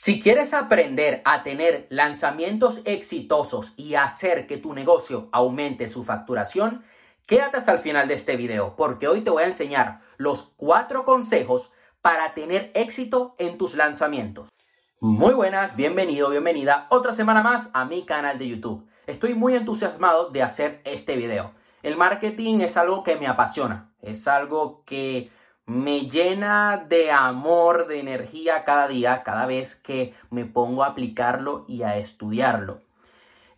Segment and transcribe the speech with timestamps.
[0.00, 6.84] Si quieres aprender a tener lanzamientos exitosos y hacer que tu negocio aumente su facturación,
[7.26, 11.04] quédate hasta el final de este video porque hoy te voy a enseñar los cuatro
[11.04, 14.48] consejos para tener éxito en tus lanzamientos.
[15.00, 18.86] Muy buenas, bienvenido, bienvenida otra semana más a mi canal de YouTube.
[19.08, 21.54] Estoy muy entusiasmado de hacer este video.
[21.82, 25.32] El marketing es algo que me apasiona, es algo que
[25.68, 31.66] me llena de amor, de energía cada día, cada vez que me pongo a aplicarlo
[31.68, 32.80] y a estudiarlo.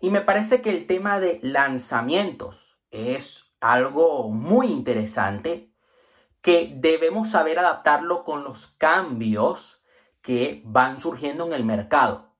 [0.00, 5.72] Y me parece que el tema de lanzamientos es algo muy interesante
[6.42, 9.84] que debemos saber adaptarlo con los cambios
[10.20, 12.34] que van surgiendo en el mercado.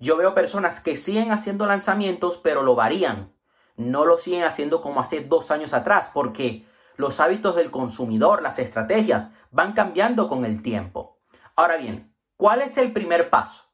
[0.00, 3.36] Yo veo personas que siguen haciendo lanzamientos, pero lo varían.
[3.76, 6.66] No lo siguen haciendo como hace dos años atrás, porque
[7.00, 11.18] los hábitos del consumidor, las estrategias, van cambiando con el tiempo.
[11.56, 13.64] Ahora bien, ¿cuál es el primer paso?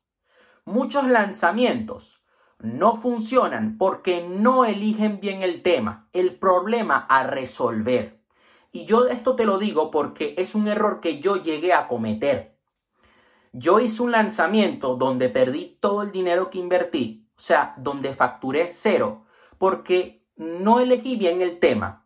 [0.64, 2.24] Muchos lanzamientos
[2.58, 8.22] no funcionan porque no eligen bien el tema, el problema a resolver.
[8.72, 12.56] Y yo esto te lo digo porque es un error que yo llegué a cometer.
[13.52, 18.68] Yo hice un lanzamiento donde perdí todo el dinero que invertí, o sea, donde facturé
[18.68, 19.24] cero,
[19.58, 22.05] porque no elegí bien el tema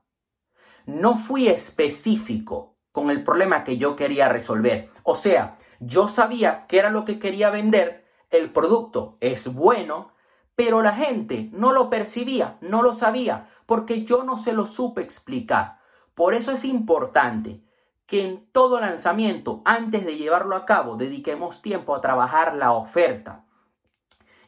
[0.86, 4.90] no fui específico con el problema que yo quería resolver.
[5.02, 10.12] O sea, yo sabía qué era lo que quería vender, el producto es bueno,
[10.54, 15.00] pero la gente no lo percibía, no lo sabía, porque yo no se lo supe
[15.00, 15.78] explicar.
[16.14, 17.62] Por eso es importante
[18.06, 23.46] que en todo lanzamiento, antes de llevarlo a cabo, dediquemos tiempo a trabajar la oferta,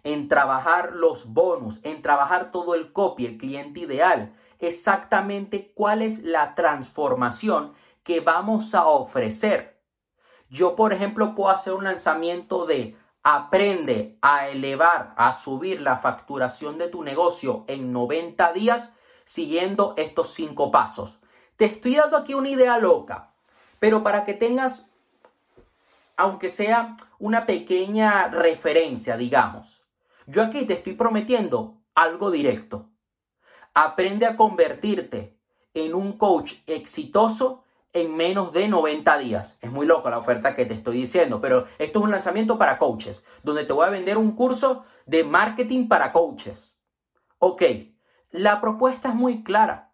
[0.05, 6.23] en trabajar los bonus, en trabajar todo el copy, el cliente ideal, exactamente cuál es
[6.23, 9.81] la transformación que vamos a ofrecer.
[10.49, 16.79] Yo, por ejemplo, puedo hacer un lanzamiento de aprende a elevar, a subir la facturación
[16.79, 18.93] de tu negocio en 90 días
[19.25, 21.20] siguiendo estos cinco pasos.
[21.57, 23.33] Te estoy dando aquí una idea loca,
[23.79, 24.86] pero para que tengas,
[26.17, 29.83] aunque sea una pequeña referencia, digamos,
[30.27, 32.92] yo aquí te estoy prometiendo algo directo.
[33.75, 35.39] Aprende a convertirte
[35.75, 39.59] en un coach exitoso en menos de 90 días.
[39.61, 42.79] Es muy loco la oferta que te estoy diciendo, pero esto es un lanzamiento para
[42.79, 46.79] coaches, donde te voy a vender un curso de marketing para coaches.
[47.39, 47.63] Ok,
[48.31, 49.93] la propuesta es muy clara.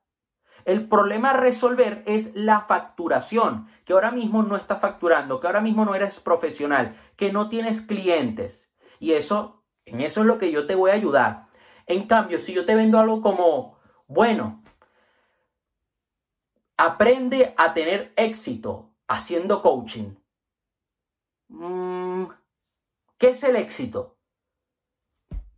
[0.65, 5.60] El problema a resolver es la facturación, que ahora mismo no estás facturando, que ahora
[5.60, 8.71] mismo no eres profesional, que no tienes clientes.
[8.99, 11.47] Y eso, en eso es lo que yo te voy a ayudar.
[11.88, 14.62] En cambio, si yo te vendo algo como, bueno,
[16.76, 20.15] aprende a tener éxito haciendo coaching.
[21.48, 22.25] Mm,
[23.16, 24.19] ¿Qué es el éxito?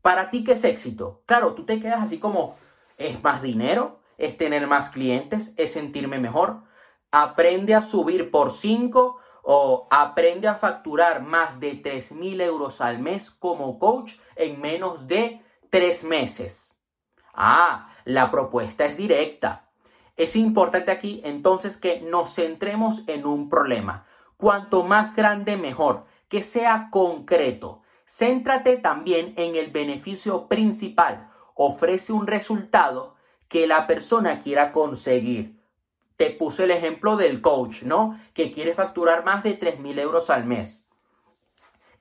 [0.02, 1.24] Para ti, ¿qué es éxito?
[1.26, 2.54] Claro, tú te quedas así como,
[2.96, 3.98] ¿es más dinero?
[4.16, 5.52] ¿Es tener más clientes?
[5.56, 6.62] ¿Es sentirme mejor?
[7.10, 13.00] Aprende a subir por 5 o aprende a facturar más de 3 mil euros al
[13.00, 16.74] mes como coach en menos de tres meses.
[17.32, 19.70] Ah, la propuesta es directa.
[20.16, 24.04] Es importante aquí entonces que nos centremos en un problema.
[24.36, 27.82] Cuanto más grande mejor, que sea concreto.
[28.04, 31.30] Céntrate también en el beneficio principal.
[31.54, 33.14] Ofrece un resultado
[33.48, 35.60] que la persona quiera conseguir.
[36.16, 38.18] Te puse el ejemplo del coach, ¿no?
[38.34, 40.86] Que quiere facturar más de 3.000 euros al mes.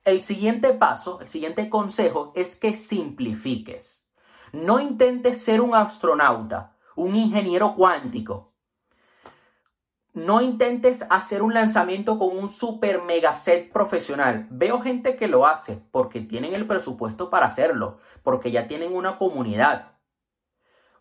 [0.04, 4.08] El siguiente paso, el siguiente consejo es que simplifiques.
[4.52, 8.54] No intentes ser un astronauta, un ingeniero cuántico.
[10.14, 14.48] No intentes hacer un lanzamiento con un super mega set profesional.
[14.50, 19.18] Veo gente que lo hace porque tienen el presupuesto para hacerlo, porque ya tienen una
[19.18, 19.98] comunidad.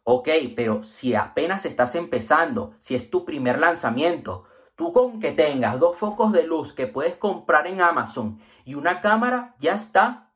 [0.04, 0.28] Ok,
[0.58, 4.44] pero si apenas estás empezando, si es tu primer lanzamiento,
[4.80, 9.02] Tú con que tengas dos focos de luz que puedes comprar en Amazon y una
[9.02, 10.32] cámara, ya está.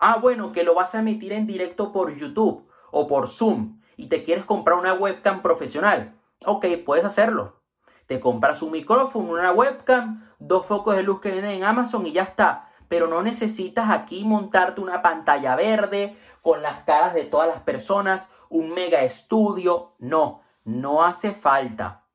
[0.00, 4.08] Ah, bueno, que lo vas a emitir en directo por YouTube o por Zoom y
[4.08, 6.20] te quieres comprar una webcam profesional.
[6.44, 7.60] Ok, puedes hacerlo.
[8.08, 12.10] Te compras un micrófono, una webcam, dos focos de luz que vienen en Amazon y
[12.10, 12.72] ya está.
[12.88, 18.32] Pero no necesitas aquí montarte una pantalla verde con las caras de todas las personas,
[18.48, 19.92] un mega estudio.
[20.00, 22.05] No, no hace falta.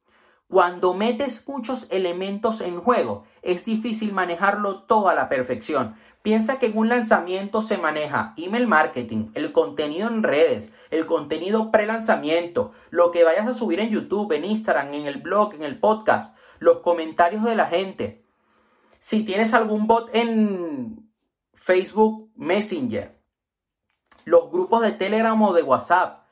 [0.51, 5.95] Cuando metes muchos elementos en juego, es difícil manejarlo todo a la perfección.
[6.21, 11.71] Piensa que en un lanzamiento se maneja email marketing, el contenido en redes, el contenido
[11.71, 15.79] pre-lanzamiento, lo que vayas a subir en YouTube, en Instagram, en el blog, en el
[15.79, 18.23] podcast, los comentarios de la gente.
[18.99, 21.11] Si tienes algún bot en,
[21.61, 23.15] Facebook Messenger,
[24.25, 26.25] los grupos de Telegram o de WhatsApp.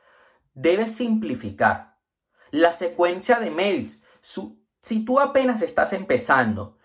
[0.56, 1.96] Debes simplificar.
[2.50, 3.99] La secuencia de mails.
[4.22, 6.78] Si tú apenas estás empezando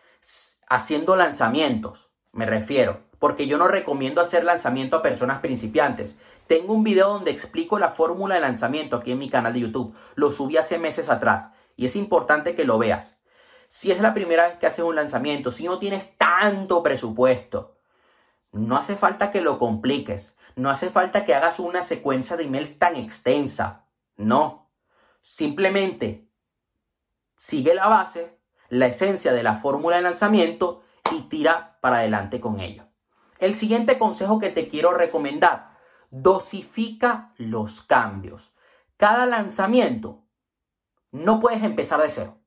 [0.69, 6.17] haciendo lanzamientos, me refiero, porque yo no recomiendo hacer lanzamiento a personas principiantes.
[6.47, 9.95] Tengo un video donde explico la fórmula de lanzamiento aquí en mi canal de YouTube.
[10.15, 13.23] Lo subí hace meses atrás y es importante que lo veas.
[13.69, 17.79] Si es la primera vez que haces un lanzamiento, si no tienes tanto presupuesto,
[18.53, 20.37] no hace falta que lo compliques.
[20.57, 23.87] No hace falta que hagas una secuencia de emails tan extensa.
[24.17, 24.71] No.
[25.21, 26.29] Simplemente
[27.45, 30.83] sigue la base, la esencia de la fórmula de lanzamiento
[31.15, 32.87] y tira para adelante con ello.
[33.39, 35.77] El siguiente consejo que te quiero recomendar,
[36.11, 38.55] dosifica los cambios.
[38.97, 40.25] Cada lanzamiento
[41.11, 42.39] no puedes empezar de cero.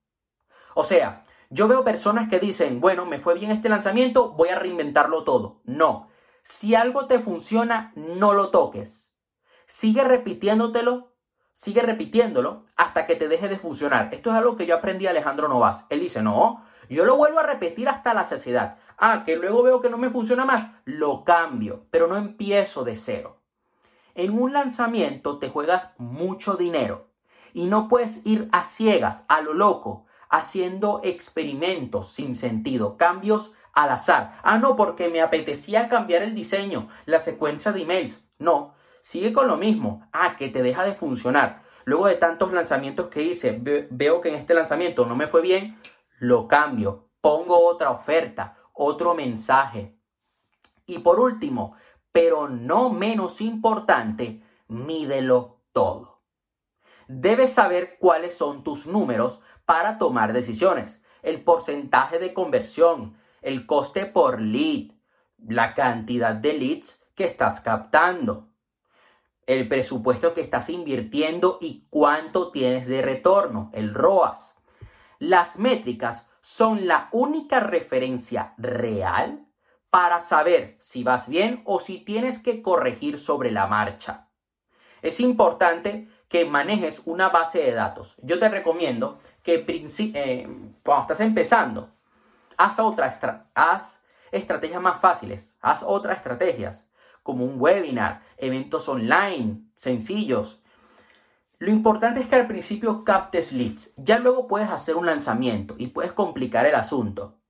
[0.73, 4.57] O sea, yo veo personas que dicen, bueno, me fue bien este lanzamiento, voy a
[4.57, 5.61] reinventarlo todo.
[5.63, 6.09] No,
[6.41, 9.15] si algo te funciona, no lo toques.
[9.67, 11.06] Sigue repitiéndotelo,
[11.57, 14.13] sigue repitiéndolo hasta que te deje de funcionar.
[14.13, 15.85] Esto es algo que yo aprendí a Alejandro Novas.
[15.89, 18.77] Él dice, no, yo lo vuelvo a repetir hasta la saciedad.
[18.99, 22.95] Ah, que luego veo que no me funciona más, lo cambio, pero no empiezo de
[22.95, 23.41] cero.
[24.13, 27.07] En un lanzamiento te juegas mucho dinero
[27.53, 33.89] y no puedes ir a ciegas, a lo loco, haciendo experimentos sin sentido, cambios al
[33.89, 34.39] azar.
[34.43, 38.23] Ah, no, porque me apetecía cambiar el diseño, la secuencia de emails.
[38.37, 38.75] No,
[39.07, 40.05] sigue con lo mismo.
[40.11, 41.63] Ah, que te deja de funcionar.
[41.85, 43.57] Luego de tantos lanzamientos que hice,
[43.89, 45.79] veo que en este lanzamiento no me fue bien,
[46.19, 49.97] lo cambio, pongo otra oferta, otro mensaje.
[50.85, 51.77] Y por último,
[52.11, 56.23] pero no menos importante, mídelo todo.
[57.07, 61.01] Debes saber cuáles son tus números para tomar decisiones.
[61.21, 64.91] El porcentaje de conversión, el coste por lead,
[65.37, 68.49] la cantidad de leads que estás captando,
[69.47, 74.55] el presupuesto que estás invirtiendo y cuánto tienes de retorno, el ROAS.
[75.19, 79.47] Las métricas son la única referencia real
[79.89, 84.27] para saber si vas bien o si tienes que corregir sobre la marcha.
[85.01, 88.15] Es importante que manejes una base de datos.
[88.21, 90.47] Yo te recomiendo que eh,
[90.83, 91.89] cuando estás empezando,
[92.57, 96.86] haz, otra haz estrategias más fáciles, haz otras estrategias,
[97.27, 100.63] como un webinar, eventos online, sencillos,
[101.59, 105.87] lo importante es que al principio captes leads, ya luego puedes hacer un lanzamiento y
[105.87, 107.41] puedes complicar el asunto.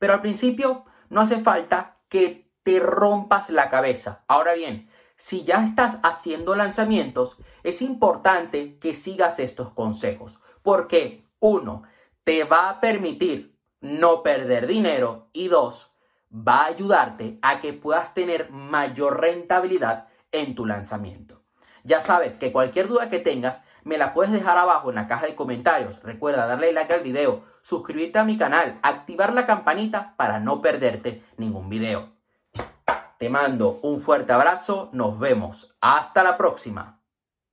[0.00, 4.24] Pero al principio no hace falta que te rompas la cabeza.
[4.26, 11.84] Ahora bien, si ya estás haciendo lanzamientos, es importante que sigas estos consejos, porque uno,
[12.24, 15.89] te va a permitir no perder dinero y dos,
[16.32, 21.42] va a ayudarte a que puedas tener mayor rentabilidad en tu lanzamiento.
[21.82, 25.26] Ya sabes que cualquier duda que tengas me la puedes dejar abajo en la caja
[25.26, 26.02] de comentarios.
[26.02, 31.24] Recuerda darle like al video, suscribirte a mi canal, activar la campanita para no perderte
[31.36, 32.10] ningún video.
[33.18, 35.76] Te mando un fuerte abrazo, nos vemos.
[35.80, 36.99] Hasta la próxima.